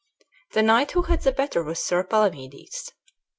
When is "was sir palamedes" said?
1.61-2.89